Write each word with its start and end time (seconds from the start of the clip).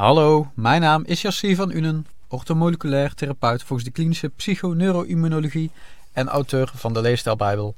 Hallo, 0.00 0.50
mijn 0.54 0.80
naam 0.80 1.04
is 1.04 1.22
Yassir 1.22 1.56
van 1.56 1.70
Unen, 1.70 2.06
orthomoleculair 2.28 3.14
therapeut 3.14 3.62
volgens 3.62 3.88
de 3.88 3.94
klinische 3.94 4.28
psychoneuroimmunologie 4.28 5.70
en 6.12 6.28
auteur 6.28 6.70
van 6.74 6.92
de 6.92 7.00
Leefstijlbijbel. 7.00 7.74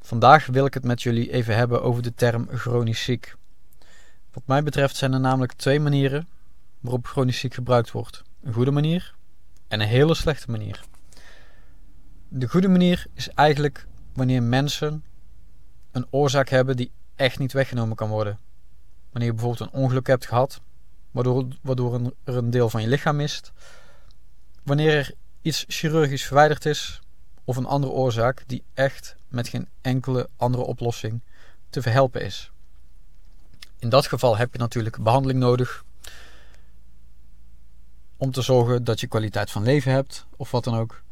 Vandaag 0.00 0.46
wil 0.46 0.66
ik 0.66 0.74
het 0.74 0.84
met 0.84 1.02
jullie 1.02 1.32
even 1.32 1.56
hebben 1.56 1.82
over 1.82 2.02
de 2.02 2.14
term 2.14 2.48
chronisch 2.52 3.02
ziek. 3.02 3.36
Wat 4.32 4.42
mij 4.46 4.62
betreft 4.62 4.96
zijn 4.96 5.12
er 5.12 5.20
namelijk 5.20 5.52
twee 5.52 5.80
manieren 5.80 6.28
waarop 6.80 7.06
chronisch 7.06 7.38
ziek 7.38 7.54
gebruikt 7.54 7.90
wordt: 7.90 8.22
een 8.42 8.52
goede 8.52 8.70
manier 8.70 9.14
en 9.68 9.80
een 9.80 9.88
hele 9.88 10.14
slechte 10.14 10.50
manier. 10.50 10.84
De 12.28 12.48
goede 12.48 12.68
manier 12.68 13.06
is 13.14 13.28
eigenlijk 13.28 13.86
wanneer 14.12 14.42
mensen 14.42 15.04
een 15.92 16.06
oorzaak 16.10 16.48
hebben 16.48 16.76
die 16.76 16.90
echt 17.16 17.38
niet 17.38 17.52
weggenomen 17.52 17.96
kan 17.96 18.08
worden. 18.08 18.38
Wanneer 19.10 19.30
je 19.30 19.34
bijvoorbeeld 19.34 19.72
een 19.72 19.80
ongeluk 19.80 20.06
hebt 20.06 20.26
gehad, 20.26 20.60
waardoor, 21.10 21.46
waardoor 21.62 21.94
een, 21.94 22.14
er 22.24 22.36
een 22.36 22.50
deel 22.50 22.70
van 22.70 22.82
je 22.82 22.88
lichaam 22.88 23.16
mist. 23.16 23.52
Wanneer 24.62 24.94
er 24.94 25.14
iets 25.42 25.64
chirurgisch 25.68 26.24
verwijderd 26.24 26.66
is, 26.66 27.00
of 27.44 27.56
een 27.56 27.66
andere 27.66 27.92
oorzaak 27.92 28.44
die 28.46 28.62
echt 28.74 29.16
met 29.28 29.48
geen 29.48 29.68
enkele 29.80 30.28
andere 30.36 30.64
oplossing 30.64 31.20
te 31.70 31.82
verhelpen 31.82 32.22
is. 32.22 32.50
In 33.78 33.88
dat 33.88 34.06
geval 34.06 34.36
heb 34.36 34.52
je 34.52 34.58
natuurlijk 34.58 35.02
behandeling 35.02 35.40
nodig 35.40 35.84
om 38.16 38.30
te 38.30 38.42
zorgen 38.42 38.84
dat 38.84 39.00
je 39.00 39.06
kwaliteit 39.06 39.50
van 39.50 39.62
leven 39.62 39.92
hebt 39.92 40.26
of 40.36 40.50
wat 40.50 40.64
dan 40.64 40.74
ook. 40.74 41.02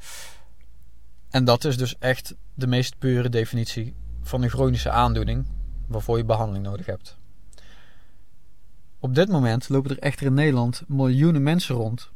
En 1.30 1.44
dat 1.44 1.64
is 1.64 1.77
dus 1.77 1.98
echt 1.98 2.34
de 2.55 2.66
meest 2.66 2.98
pure 2.98 3.28
definitie 3.28 3.94
van 4.22 4.42
een 4.42 4.50
chronische 4.50 4.91
aandoening 4.91 5.47
waarvoor 5.86 6.16
je 6.16 6.24
behandeling 6.24 6.64
nodig 6.64 6.86
hebt. 6.86 7.16
Op 9.06 9.15
dit 9.15 9.28
moment 9.28 9.69
lopen 9.69 9.91
er 9.91 9.98
echter 9.98 10.27
in 10.27 10.34
Nederland 10.34 10.83
miljoenen 10.87 11.42
mensen 11.42 11.74
rond 11.74 12.11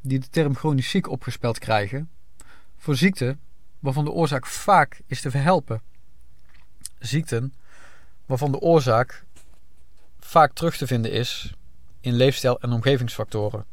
die 0.00 0.18
de 0.18 0.28
term 0.30 0.54
chronisch 0.56 0.90
ziek 0.90 1.08
opgespeld 1.08 1.58
krijgen 1.58 2.10
voor 2.76 2.96
ziekten 2.96 3.40
waarvan 3.78 4.04
de 4.04 4.10
oorzaak 4.10 4.46
vaak 4.46 5.00
is 5.06 5.20
te 5.20 5.30
verhelpen. 5.30 5.82
Ziekten 6.98 7.54
waarvan 8.26 8.52
de 8.52 8.60
oorzaak 8.60 9.24
vaak 10.18 10.52
terug 10.52 10.76
te 10.76 10.86
vinden 10.86 11.12
is 11.12 11.54
in 12.00 12.14
leefstijl 12.14 12.60
en 12.60 12.72
omgevingsfactoren. 12.72 13.64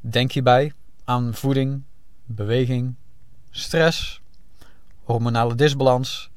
Denk 0.00 0.32
hierbij 0.32 0.72
aan 1.04 1.34
voeding, 1.34 1.82
beweging, 2.24 2.94
stress, 3.50 4.20
hormonale 5.04 5.54
disbalans, 5.54 6.30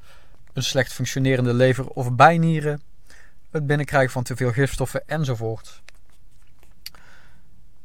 een 0.52 0.62
slecht 0.62 0.92
functionerende 0.92 1.54
lever 1.54 1.88
of 1.88 2.12
bijnieren, 2.12 2.82
het 3.50 3.66
binnenkrijgen 3.66 4.12
van 4.12 4.22
te 4.22 4.36
veel 4.36 4.52
gifstoffen 4.52 5.06
enzovoort. 5.06 5.82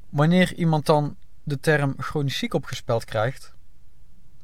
Wanneer 0.10 0.54
iemand 0.54 0.86
dan 0.86 1.16
de 1.44 1.60
term 1.60 1.94
chronisch 1.98 2.38
ziek 2.38 2.54
opgespeld 2.54 3.06
krijgt, 3.06 3.54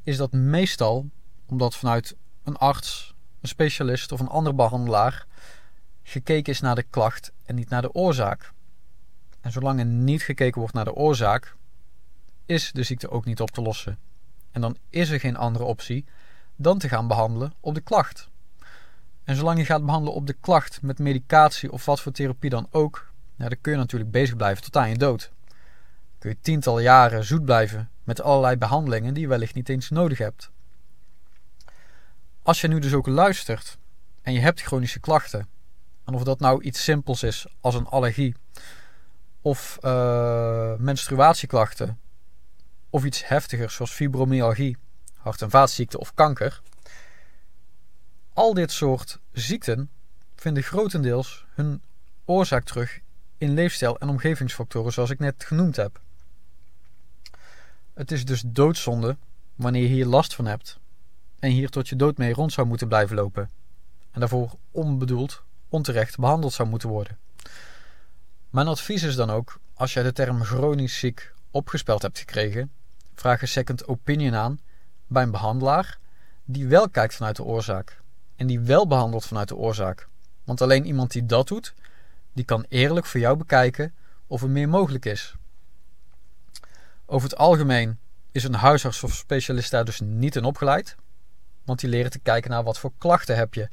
is 0.04 0.18
dat 0.18 0.32
meestal 0.32 1.10
omdat 1.46 1.76
vanuit 1.76 2.16
een 2.44 2.58
arts, 2.58 3.16
een 3.42 3.48
specialist 3.48 4.12
of 4.12 4.20
een 4.20 4.28
andere 4.28 4.56
behandelaar 4.56 5.28
gekeken 6.04 6.54
is 6.54 6.60
naar 6.60 6.76
de 6.76 6.84
klacht 6.84 7.32
en 7.46 7.56
niet 7.56 7.70
naar 7.70 7.82
de 7.82 7.94
oorzaak. 7.94 8.52
En 9.42 9.52
zolang 9.52 9.80
er 9.80 9.86
niet 9.86 10.22
gekeken 10.22 10.60
wordt 10.60 10.76
naar 10.76 10.86
de 10.86 10.94
oorzaak, 10.94 11.56
is 12.46 12.72
de 12.72 12.84
ziekte 12.84 13.10
ook 13.10 13.26
niet 13.26 13.42
op 13.42 13.52
te 13.52 13.62
lossen. 13.62 14.00
En 14.52 14.62
dan 14.62 14.78
is 14.90 15.10
er 15.10 15.20
geen 15.20 15.38
andere 15.38 15.64
optie 15.64 16.06
dan 16.56 16.78
te 16.78 16.90
gaan 16.90 17.08
behandelen 17.08 17.54
op 17.60 17.74
de 17.74 17.82
klacht. 17.82 18.30
En 19.30 19.36
zolang 19.36 19.58
je 19.58 19.66
gaat 19.66 19.86
behandelen 19.86 20.14
op 20.14 20.28
de 20.28 20.34
klacht 20.34 20.82
met 20.82 21.00
medicatie 21.00 21.72
of 21.72 21.86
wat 21.86 22.02
voor 22.02 22.12
therapie 22.12 22.50
dan 22.50 22.68
ook, 22.72 23.12
dan 23.38 23.56
kun 23.62 23.72
je 23.72 23.78
natuurlijk 23.78 24.12
bezig 24.12 24.36
blijven 24.36 24.64
tot 24.64 24.78
aan 24.78 24.90
je 24.90 24.98
dood. 24.98 25.32
Kun 26.18 26.30
je 26.30 26.38
tientallen 26.42 26.84
jaren 26.84 27.24
zoet 27.24 27.46
blijven 27.46 27.90
met 28.04 28.22
allerlei 28.22 28.58
behandelingen 28.58 29.14
die 29.14 29.24
je 29.24 29.30
wellicht 29.30 29.54
niet 29.54 29.70
eens 29.70 29.90
nodig 29.90 30.18
hebt. 30.18 30.52
Als 32.44 32.62
je 32.62 32.68
nu 32.68 32.80
dus 32.80 32.94
ook 32.94 33.08
luistert 33.08 33.78
en 34.22 34.34
je 34.34 34.40
hebt 34.40 34.62
chronische 34.62 35.00
klachten, 35.00 35.48
en 36.06 36.14
of 36.14 36.24
dat 36.24 36.40
nou 36.40 36.64
iets 36.64 36.84
simpels 36.84 37.24
is 37.24 37.48
als 37.62 37.76
een 37.76 37.88
allergie, 37.88 38.36
of 39.42 39.78
uh, 39.82 40.76
menstruatieklachten, 40.78 42.00
of 42.90 43.04
iets 43.04 43.28
heftiger 43.28 43.70
zoals 43.70 43.92
fibromyalgie, 43.92 44.78
hart- 45.18 45.42
en 45.42 45.50
vaatziekte 45.50 46.00
of 46.00 46.14
kanker, 46.14 46.62
al 48.40 48.54
dit 48.54 48.72
soort 48.72 49.20
ziekten 49.32 49.90
vinden 50.36 50.64
grotendeels 50.64 51.46
hun 51.54 51.82
oorzaak 52.26 52.64
terug 52.64 53.00
in 53.38 53.54
leefstijl 53.54 54.00
en 54.00 54.10
omgevingsfactoren 54.10 54.94
zoals 54.94 55.10
ik 55.10 55.20
net 55.20 55.44
genoemd 55.44 55.76
heb. 55.76 56.02
Het 57.94 58.12
is 58.12 58.26
dus 58.26 58.44
doodzonde 58.46 59.18
wanneer 59.56 59.82
je 59.82 59.88
hier 59.88 60.06
last 60.06 60.36
van 60.36 60.46
hebt 60.46 60.80
en 61.40 61.52
hier 61.52 61.70
tot 61.70 61.90
je 61.90 61.96
dood 61.96 62.18
mee 62.18 62.34
rond 62.34 62.54
zou 62.54 62.68
moeten 62.68 62.88
blijven 62.88 63.16
lopen 63.16 63.50
en 64.12 64.20
daarvoor 64.20 64.56
onbedoeld, 64.72 65.44
onterecht 65.70 66.18
behandeld 66.18 66.54
zou 66.54 66.70
moeten 66.70 66.90
worden. 66.90 67.18
Mijn 68.50 68.68
advies 68.68 69.04
is 69.04 69.16
dan 69.16 69.30
ook, 69.30 69.60
als 69.74 69.94
jij 69.94 70.04
de 70.04 70.14
term 70.14 70.44
chronisch 70.44 71.00
ziek 71.00 71.34
opgespeld 71.52 72.02
hebt 72.02 72.20
gekregen, 72.20 72.72
vraag 73.16 73.42
een 73.42 73.48
second 73.48 73.88
opinion 73.88 74.36
aan 74.36 74.60
bij 75.08 75.24
een 75.24 75.32
behandelaar 75.32 75.98
die 76.46 76.68
wel 76.68 76.90
kijkt 76.90 77.16
vanuit 77.16 77.36
de 77.36 77.44
oorzaak 77.44 78.02
en 78.40 78.48
die 78.48 78.60
wel 78.60 78.88
behandelt 78.88 79.26
vanuit 79.26 79.48
de 79.48 79.56
oorzaak. 79.56 80.08
Want 80.44 80.62
alleen 80.62 80.86
iemand 80.86 81.12
die 81.12 81.26
dat 81.26 81.48
doet, 81.48 81.74
die 82.34 82.46
kan 82.46 82.66
eerlijk 82.70 83.06
voor 83.06 83.20
jou 83.20 83.38
bekijken 83.38 83.94
of 84.28 84.42
er 84.42 84.50
meer 84.50 84.70
mogelijk 84.70 85.06
is. 85.06 85.36
Over 87.06 87.30
het 87.30 87.38
algemeen 87.38 88.00
is 88.32 88.44
een 88.44 88.54
huisarts 88.54 89.04
of 89.04 89.14
specialist 89.16 89.72
daar 89.72 89.86
dus 89.86 90.00
niet 90.00 90.36
in 90.36 90.44
opgeleid, 90.44 90.96
want 91.64 91.80
die 91.80 91.90
leren 91.90 92.12
te 92.12 92.20
kijken 92.20 92.50
naar 92.50 92.64
wat 92.64 92.80
voor 92.80 92.92
klachten 92.98 93.36
heb 93.36 93.54
je, 93.54 93.70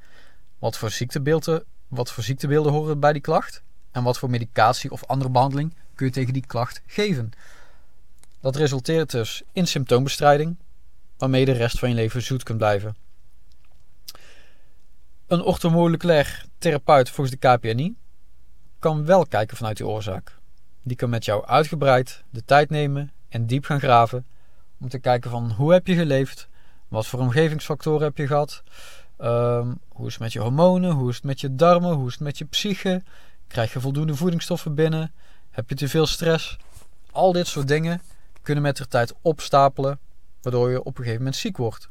wat 0.59 0.77
voor 0.77 0.91
ziektebeelden, 0.91 1.65
wat 1.89 2.13
voor 2.13 2.25
ziektebeelden 2.25 2.73
horen 2.73 3.01
bij 3.01 3.13
die 3.13 3.23
klacht 3.23 3.63
en 3.91 4.03
wat 4.03 4.19
voor 4.19 4.31
medicatie 4.31 4.91
of 4.91 5.05
andere 5.05 5.31
behandeling 5.31 5.75
kun 5.95 6.07
je 6.07 6.13
tegen 6.13 6.33
die 6.33 6.47
klacht 6.47 6.83
geven. 6.87 7.31
Dat 8.41 8.57
resulteert 8.57 9.11
dus 9.11 9.43
in 9.53 9.67
symptoombestrijding, 9.67 10.57
waarmee 11.17 11.41
je 11.41 11.47
de 11.47 11.53
rest 11.53 11.79
van 11.79 11.89
je 11.89 11.95
leven 11.95 12.23
zoet 12.23 12.43
kunt 12.43 12.59
blijven. 12.59 13.06
Een 15.27 15.43
orthomoleculair 15.43 16.45
therapeut 16.59 17.11
volgens 17.11 17.37
de 17.37 17.49
KPNI 17.49 17.97
kan 18.79 19.05
wel 19.05 19.27
kijken 19.27 19.57
vanuit 19.57 19.77
die 19.77 19.87
oorzaak. 19.87 20.39
Die 20.83 20.97
kan 20.97 21.11
met 21.11 21.25
jou 21.25 21.47
uitgebreid 21.47 22.25
de 22.31 22.45
tijd 22.45 22.71
nemen 22.71 23.13
en 23.29 23.47
diep 23.47 23.65
gaan 23.65 23.81
graven 23.81 24.27
om 24.81 24.89
te 24.89 24.99
kijken 24.99 25.31
van 25.31 25.51
hoe 25.51 25.73
heb 25.73 25.87
je 25.87 25.95
geleefd, 25.95 26.49
wat 26.89 27.07
voor 27.07 27.21
omgevingsfactoren 27.21 28.03
heb 28.03 28.17
je 28.17 28.27
gehad, 28.27 28.63
um, 29.19 29.81
hoe 29.89 30.07
is 30.07 30.13
het 30.13 30.23
met 30.23 30.33
je 30.33 30.41
hormonen, 30.41 30.91
hoe 30.91 31.09
is 31.09 31.15
het 31.15 31.25
met 31.25 31.41
je 31.41 31.55
darmen, 31.55 31.93
hoe 31.93 32.07
is 32.07 32.13
het 32.13 32.23
met 32.23 32.39
je 32.39 32.45
psyche, 32.45 33.03
krijg 33.47 33.73
je 33.73 33.81
voldoende 33.81 34.15
voedingsstoffen 34.15 34.75
binnen, 34.75 35.13
heb 35.51 35.69
je 35.69 35.75
te 35.75 35.89
veel 35.89 36.07
stress. 36.07 36.57
Al 37.11 37.33
dit 37.33 37.47
soort 37.47 37.69
dingen 37.69 38.03
kunnen 38.43 38.63
met 38.63 38.77
de 38.77 38.89
tijd 38.89 39.15
opstapelen, 39.23 39.99
waardoor 40.43 40.71
je 40.71 40.81
op 40.81 40.87
een 40.87 40.97
gegeven 40.97 41.19
moment 41.19 41.37
ziek 41.37 41.57
wordt. 41.57 41.89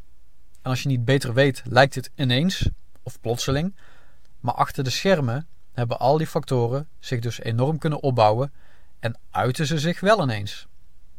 En 0.62 0.70
als 0.70 0.82
je 0.84 0.90
niet 0.90 1.06
beter 1.06 1.34
weet, 1.34 1.64
lijkt 1.66 1.96
het 1.96 2.12
ineens 2.16 2.70
of 3.06 3.22
plotseling, 3.22 3.76
maar 4.40 4.54
achter 4.54 4.84
de 4.84 4.90
schermen 4.90 5.48
hebben 5.72 6.00
al 6.00 6.18
die 6.18 6.28
factoren 6.28 6.88
zich 7.00 7.20
dus 7.20 7.42
enorm 7.42 7.78
kunnen 7.78 8.02
opbouwen 8.02 8.54
en 9.00 9.18
uiten 9.32 9.68
ze 9.68 9.80
zich 9.80 10.00
wel 10.00 10.22
ineens. 10.22 10.68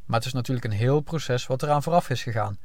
Maar 0.05 0.19
het 0.19 0.27
is 0.27 0.33
natuurlijk 0.33 0.67
een 0.67 0.79
heel 0.79 1.01
proces 1.01 1.47
wat 1.47 1.63
eraan 1.63 1.83
vooraf 1.83 2.11
is 2.11 2.23
gegaan. 2.23 2.59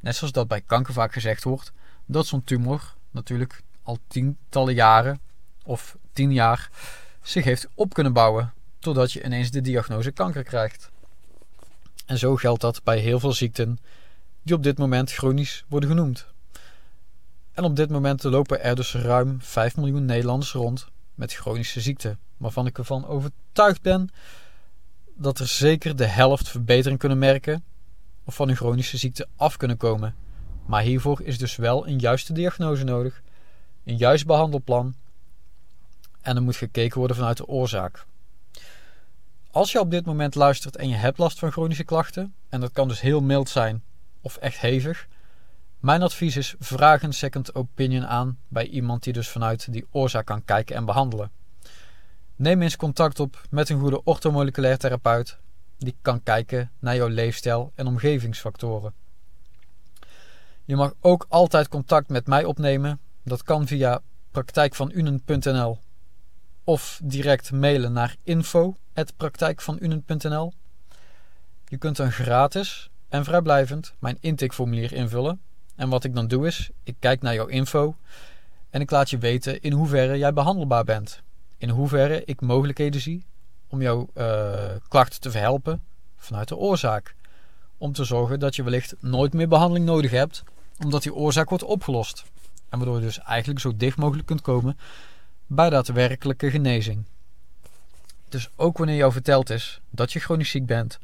Net 0.00 0.16
zoals 0.16 0.32
dat 0.32 0.48
bij 0.48 0.60
kanker 0.60 0.92
vaak 0.92 1.12
gezegd 1.12 1.44
wordt, 1.44 1.72
dat 2.06 2.26
zo'n 2.26 2.44
tumor 2.44 2.94
natuurlijk 3.10 3.62
al 3.82 3.98
tientallen 4.06 4.74
jaren 4.74 5.20
of 5.64 5.96
tien 6.12 6.32
jaar 6.32 6.70
zich 7.22 7.44
heeft 7.44 7.68
op 7.74 7.94
kunnen 7.94 8.12
bouwen, 8.12 8.52
totdat 8.78 9.12
je 9.12 9.24
ineens 9.24 9.50
de 9.50 9.60
diagnose 9.60 10.10
kanker 10.10 10.42
krijgt. 10.42 10.90
En 12.06 12.18
zo 12.18 12.36
geldt 12.36 12.60
dat 12.60 12.82
bij 12.82 12.98
heel 12.98 13.20
veel 13.20 13.32
ziekten 13.32 13.78
die 14.42 14.54
op 14.54 14.62
dit 14.62 14.78
moment 14.78 15.12
chronisch 15.12 15.64
worden 15.68 15.88
genoemd. 15.88 16.26
En 17.54 17.64
op 17.64 17.76
dit 17.76 17.90
moment 17.90 18.22
lopen 18.22 18.62
er 18.62 18.76
dus 18.76 18.94
ruim 18.94 19.40
5 19.40 19.76
miljoen 19.76 20.04
Nederlanders 20.04 20.52
rond 20.52 20.86
met 21.14 21.32
chronische 21.32 21.80
ziekte, 21.80 22.16
waarvan 22.36 22.66
ik 22.66 22.78
ervan 22.78 23.06
overtuigd 23.06 23.82
ben 23.82 24.08
dat 25.16 25.38
er 25.38 25.46
zeker 25.46 25.96
de 25.96 26.06
helft 26.06 26.48
verbetering 26.48 26.98
kunnen 26.98 27.18
merken 27.18 27.64
of 28.24 28.34
van 28.34 28.46
hun 28.46 28.56
chronische 28.56 28.96
ziekte 28.96 29.26
af 29.36 29.56
kunnen 29.56 29.76
komen. 29.76 30.14
Maar 30.66 30.82
hiervoor 30.82 31.20
is 31.22 31.38
dus 31.38 31.56
wel 31.56 31.86
een 31.86 31.98
juiste 31.98 32.32
diagnose 32.32 32.84
nodig, 32.84 33.22
een 33.84 33.96
juist 33.96 34.26
behandelplan 34.26 34.94
en 36.20 36.36
er 36.36 36.42
moet 36.42 36.56
gekeken 36.56 36.98
worden 36.98 37.16
vanuit 37.16 37.36
de 37.36 37.46
oorzaak. 37.46 38.06
Als 39.50 39.72
je 39.72 39.80
op 39.80 39.90
dit 39.90 40.04
moment 40.04 40.34
luistert 40.34 40.76
en 40.76 40.88
je 40.88 40.94
hebt 40.94 41.18
last 41.18 41.38
van 41.38 41.52
chronische 41.52 41.84
klachten, 41.84 42.34
en 42.48 42.60
dat 42.60 42.72
kan 42.72 42.88
dus 42.88 43.00
heel 43.00 43.20
mild 43.20 43.48
zijn 43.48 43.82
of 44.20 44.36
echt 44.36 44.58
hevig, 44.58 45.06
mijn 45.84 46.02
advies 46.02 46.36
is: 46.36 46.54
vraag 46.58 47.02
een 47.02 47.12
second 47.12 47.54
opinion 47.54 48.06
aan 48.06 48.38
bij 48.48 48.66
iemand 48.66 49.02
die 49.02 49.12
dus 49.12 49.28
vanuit 49.28 49.72
die 49.72 49.86
oorzaak 49.90 50.26
kan 50.26 50.44
kijken 50.44 50.76
en 50.76 50.84
behandelen. 50.84 51.30
Neem 52.36 52.62
eens 52.62 52.76
contact 52.76 53.20
op 53.20 53.42
met 53.50 53.68
een 53.68 53.80
goede 53.80 54.04
orthomoleculair 54.04 54.78
therapeut 54.78 55.38
die 55.78 55.96
kan 56.02 56.22
kijken 56.22 56.70
naar 56.78 56.96
jouw 56.96 57.08
leefstijl 57.08 57.72
en 57.74 57.86
omgevingsfactoren. 57.86 58.92
Je 60.64 60.76
mag 60.76 60.94
ook 61.00 61.26
altijd 61.28 61.68
contact 61.68 62.08
met 62.08 62.26
mij 62.26 62.44
opnemen. 62.44 63.00
Dat 63.22 63.42
kan 63.42 63.66
via 63.66 64.00
praktijkvanunen.nl 64.30 65.78
of 66.64 67.00
direct 67.02 67.52
mailen 67.52 67.92
naar 67.92 68.16
info.praktijkvanunen.nl. 68.22 70.52
Je 71.64 71.76
kunt 71.76 71.96
dan 71.96 72.12
gratis 72.12 72.90
en 73.08 73.24
vrijblijvend 73.24 73.94
mijn 73.98 74.16
intakeformulier 74.20 74.92
invullen. 74.92 75.40
En 75.76 75.88
wat 75.88 76.04
ik 76.04 76.14
dan 76.14 76.28
doe 76.28 76.46
is, 76.46 76.70
ik 76.82 76.96
kijk 76.98 77.22
naar 77.22 77.34
jouw 77.34 77.46
info 77.46 77.96
en 78.70 78.80
ik 78.80 78.90
laat 78.90 79.10
je 79.10 79.18
weten 79.18 79.60
in 79.60 79.72
hoeverre 79.72 80.18
jij 80.18 80.32
behandelbaar 80.32 80.84
bent. 80.84 81.22
In 81.58 81.68
hoeverre 81.68 82.24
ik 82.24 82.40
mogelijkheden 82.40 83.00
zie 83.00 83.24
om 83.68 83.82
jouw 83.82 84.08
uh, 84.14 84.54
klachten 84.88 85.20
te 85.20 85.30
verhelpen 85.30 85.82
vanuit 86.16 86.48
de 86.48 86.56
oorzaak. 86.56 87.14
Om 87.78 87.92
te 87.92 88.04
zorgen 88.04 88.38
dat 88.38 88.56
je 88.56 88.62
wellicht 88.62 88.94
nooit 89.00 89.32
meer 89.32 89.48
behandeling 89.48 89.86
nodig 89.86 90.10
hebt, 90.10 90.42
omdat 90.84 91.02
die 91.02 91.14
oorzaak 91.14 91.48
wordt 91.48 91.64
opgelost. 91.64 92.24
En 92.68 92.78
waardoor 92.78 92.96
je 92.96 93.04
dus 93.04 93.18
eigenlijk 93.18 93.60
zo 93.60 93.76
dicht 93.76 93.96
mogelijk 93.96 94.26
kunt 94.26 94.40
komen 94.40 94.78
bij 95.46 95.70
daadwerkelijke 95.70 96.50
genezing. 96.50 97.04
Dus 98.28 98.48
ook 98.56 98.78
wanneer 98.78 98.96
jou 98.96 99.12
verteld 99.12 99.50
is 99.50 99.80
dat 99.90 100.12
je 100.12 100.20
chronisch 100.20 100.50
ziek 100.50 100.66
bent, 100.66 100.98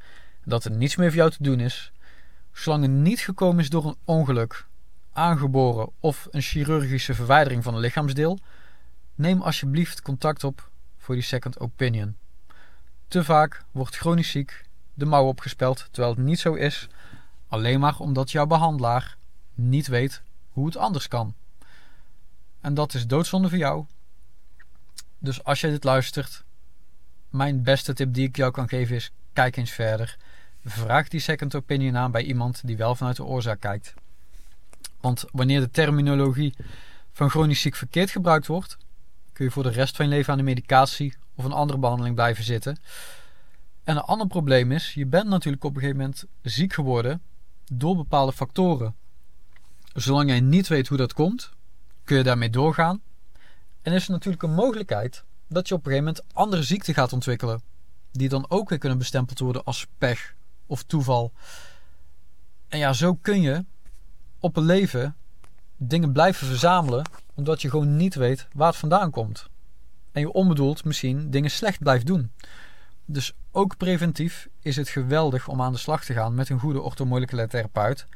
dat 0.45 0.65
er 0.65 0.71
niets 0.71 0.97
meer 0.97 1.09
voor 1.09 1.17
jou 1.17 1.31
te 1.31 1.43
doen 1.43 1.61
is, 1.61 1.93
zolang 2.53 2.83
het 2.83 2.93
niet 2.93 3.21
gekomen 3.21 3.61
is 3.61 3.71
door 3.71 3.87
een 3.87 3.97
ongeluk, 4.05 4.67
aangeboren 5.13 5.91
of 6.01 6.29
een 6.31 6.43
chirurgische 6.43 7.15
verwijdering 7.15 7.63
van 7.63 7.75
een 7.75 7.81
lichaamsdeel, 7.81 8.39
neem 9.15 9.43
alsjeblieft 9.43 10.03
contact 10.03 10.45
op 10.45 10.71
voor 10.97 11.15
die 11.15 11.25
second 11.25 11.61
opinion. 11.61 12.17
Te 13.09 13.25
vaak 13.25 13.65
wordt 13.71 13.97
chronisch 13.97 14.31
ziek 14.31 14.65
de 14.95 15.05
mouw 15.05 15.27
opgespeld 15.27 15.89
terwijl 15.91 16.15
het 16.15 16.25
niet 16.25 16.39
zo 16.39 16.55
is, 16.55 16.89
alleen 17.49 17.81
maar 17.81 17.99
omdat 17.99 18.31
jouw 18.31 18.47
behandelaar 18.47 19.17
niet 19.55 19.87
weet 19.87 20.23
hoe 20.49 20.67
het 20.67 20.77
anders 20.77 21.09
kan. 21.09 21.35
En 22.61 22.75
dat 22.75 22.95
is 22.95 23.07
doodzonde 23.07 23.49
voor 23.49 23.59
jou. 23.59 23.85
Dus 25.19 25.45
als 25.45 25.61
je 25.61 25.71
dit 25.71 25.85
luistert, 25.85 26.45
mijn 27.29 27.63
beste 27.63 27.93
tip 27.93 28.15
die 28.15 28.29
ik 28.29 28.37
jou 28.37 28.53
kan 28.53 28.69
geven 28.69 28.97
is: 28.97 29.13
kijk 29.33 29.57
eens 29.57 29.71
verder. 29.71 30.17
Vraag 30.65 31.09
die 31.09 31.21
second 31.21 31.55
opinion 31.55 31.97
aan 31.97 32.11
bij 32.11 32.23
iemand 32.23 32.67
die 32.67 32.77
wel 32.77 32.95
vanuit 32.95 33.17
de 33.17 33.25
oorzaak 33.25 33.61
kijkt. 33.61 33.95
Want 35.01 35.25
wanneer 35.33 35.61
de 35.61 35.71
terminologie 35.71 36.55
van 37.13 37.31
chronisch 37.31 37.61
ziek 37.61 37.75
verkeerd 37.75 38.11
gebruikt 38.11 38.47
wordt, 38.47 38.77
kun 39.33 39.45
je 39.45 39.51
voor 39.51 39.63
de 39.63 39.71
rest 39.71 39.97
van 39.97 40.05
je 40.05 40.11
leven 40.11 40.33
aan 40.33 40.39
de 40.39 40.45
medicatie 40.45 41.15
of 41.35 41.45
een 41.45 41.53
andere 41.53 41.79
behandeling 41.79 42.15
blijven 42.15 42.45
zitten. 42.45 42.79
En 43.85 43.97
een 43.97 44.03
ander 44.03 44.27
probleem 44.27 44.73
is, 44.73 44.95
je 44.95 45.07
bent 45.07 45.29
natuurlijk 45.29 45.65
op 45.65 45.75
een 45.75 45.81
gegeven 45.81 46.01
moment 46.01 46.25
ziek 46.43 46.73
geworden 46.73 47.23
door 47.73 47.97
bepaalde 47.97 48.33
factoren. 48.33 48.95
Zolang 49.95 50.29
jij 50.29 50.41
niet 50.41 50.69
weet 50.69 50.89
hoe 50.89 50.99
dat 50.99 51.13
komt, 51.13 51.51
kun 52.05 52.17
je 52.17 52.23
daarmee 52.23 52.51
doorgaan. 52.51 53.01
En 53.83 53.93
is 53.93 54.05
er 54.05 54.13
natuurlijk 54.13 54.43
een 54.43 54.55
mogelijkheid 54.55 55.25
dat 55.49 55.69
je 55.69 55.75
op 55.75 55.87
een 55.87 55.93
gegeven 55.93 56.13
moment 56.15 56.35
andere 56.35 56.63
ziekten 56.63 56.95
gaat 56.95 57.13
ontwikkelen. 57.13 57.63
Die 58.13 58.29
dan 58.29 58.45
ook 58.49 58.69
weer 58.69 58.79
kunnen 58.79 58.99
bestempeld 58.99 59.39
worden 59.39 59.65
als 59.65 59.87
pech 59.99 60.35
of 60.71 60.83
toeval. 60.83 61.33
En 62.69 62.79
ja, 62.79 62.93
zo 62.93 63.15
kun 63.15 63.41
je 63.41 63.65
op 64.39 64.57
een 64.57 64.65
leven 64.65 65.17
dingen 65.77 66.13
blijven 66.13 66.47
verzamelen, 66.47 67.05
omdat 67.35 67.63
je 67.63 67.71
gewoon 67.71 67.97
niet 67.97 68.15
weet 68.15 68.49
waar 68.53 68.69
het 68.69 68.77
vandaan 68.77 69.11
komt. 69.11 69.49
En 70.13 70.21
je 70.21 70.33
onbedoeld 70.33 70.85
misschien 70.85 71.31
dingen 71.31 71.51
slecht 71.51 71.79
blijft 71.79 72.07
doen. 72.07 72.33
Dus 73.05 73.33
ook 73.51 73.77
preventief 73.77 74.49
is 74.61 74.77
het 74.77 74.89
geweldig 74.89 75.49
om 75.49 75.63
aan 75.63 75.73
de 75.73 75.79
slag 75.79 76.05
te 76.05 76.13
gaan 76.13 76.35
met 76.35 76.49
een 76.49 76.59
goede 76.59 76.81
orthomoleculaire 76.81 77.53
therapeut. 77.53 78.07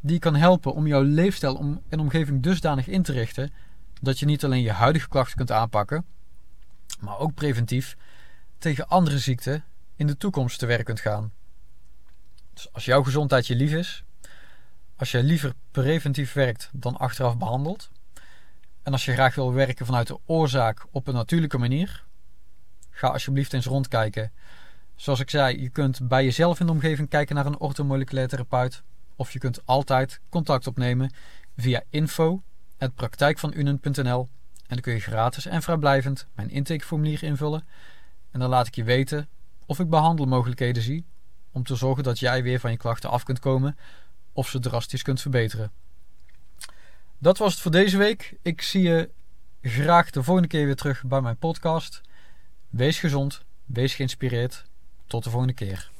Die 0.00 0.18
kan 0.18 0.34
helpen 0.34 0.74
om 0.74 0.86
jouw 0.86 1.02
leefstijl 1.02 1.80
en 1.88 2.00
omgeving 2.00 2.42
dusdanig 2.42 2.88
in 2.88 3.02
te 3.02 3.12
richten 3.12 3.52
dat 4.00 4.18
je 4.18 4.26
niet 4.26 4.44
alleen 4.44 4.62
je 4.62 4.72
huidige 4.72 5.08
klachten 5.08 5.36
kunt 5.36 5.50
aanpakken, 5.50 6.04
maar 7.00 7.18
ook 7.18 7.34
preventief 7.34 7.96
tegen 8.58 8.88
andere 8.88 9.18
ziekten 9.18 9.64
in 9.96 10.06
de 10.06 10.16
toekomst 10.16 10.58
te 10.58 10.66
werk 10.66 10.84
kunt 10.84 11.00
gaan. 11.00 11.32
Dus 12.56 12.72
als 12.72 12.84
jouw 12.84 13.02
gezondheid 13.02 13.46
je 13.46 13.54
lief 13.54 13.72
is, 13.72 14.04
als 14.96 15.10
je 15.10 15.22
liever 15.22 15.52
preventief 15.70 16.32
werkt 16.32 16.70
dan 16.72 16.96
achteraf 16.96 17.38
behandelt, 17.38 17.90
en 18.82 18.92
als 18.92 19.04
je 19.04 19.12
graag 19.12 19.34
wil 19.34 19.52
werken 19.52 19.86
vanuit 19.86 20.06
de 20.06 20.18
oorzaak 20.26 20.86
op 20.90 21.08
een 21.08 21.14
natuurlijke 21.14 21.58
manier, 21.58 22.04
ga 22.90 23.08
alsjeblieft 23.08 23.52
eens 23.52 23.66
rondkijken. 23.66 24.32
Zoals 24.94 25.20
ik 25.20 25.30
zei, 25.30 25.60
je 25.60 25.68
kunt 25.68 26.08
bij 26.08 26.24
jezelf 26.24 26.60
in 26.60 26.66
de 26.66 26.72
omgeving 26.72 27.08
kijken 27.08 27.34
naar 27.34 27.46
een 27.46 27.58
orthomoleculair 27.58 28.28
therapeut. 28.28 28.82
Of 29.16 29.32
je 29.32 29.38
kunt 29.38 29.66
altijd 29.66 30.20
contact 30.28 30.66
opnemen 30.66 31.12
via 31.56 31.82
info.praktijkvanunen.nl 31.90 34.28
en 34.56 34.66
dan 34.66 34.80
kun 34.80 34.92
je 34.92 35.00
gratis 35.00 35.46
en 35.46 35.62
vrijblijvend 35.62 36.26
mijn 36.34 36.50
intakeformulier 36.50 37.22
invullen. 37.22 37.66
En 38.30 38.40
dan 38.40 38.48
laat 38.48 38.66
ik 38.66 38.74
je 38.74 38.84
weten 38.84 39.28
of 39.66 39.78
ik 39.78 39.90
behandelmogelijkheden 39.90 40.82
zie 40.82 41.06
om 41.56 41.62
te 41.62 41.76
zorgen 41.76 42.04
dat 42.04 42.18
jij 42.18 42.42
weer 42.42 42.60
van 42.60 42.70
je 42.70 42.76
klachten 42.76 43.10
af 43.10 43.22
kunt 43.22 43.38
komen 43.38 43.76
of 44.32 44.48
ze 44.48 44.58
drastisch 44.58 45.02
kunt 45.02 45.20
verbeteren. 45.20 45.72
Dat 47.18 47.38
was 47.38 47.52
het 47.52 47.62
voor 47.62 47.70
deze 47.70 47.96
week. 47.96 48.36
Ik 48.42 48.62
zie 48.62 48.82
je 48.82 49.10
graag 49.62 50.10
de 50.10 50.22
volgende 50.22 50.48
keer 50.48 50.64
weer 50.64 50.76
terug 50.76 51.04
bij 51.04 51.20
mijn 51.20 51.36
podcast. 51.36 52.00
Wees 52.68 52.98
gezond, 52.98 53.44
wees 53.64 53.94
geïnspireerd. 53.94 54.64
Tot 55.06 55.24
de 55.24 55.30
volgende 55.30 55.54
keer. 55.54 55.90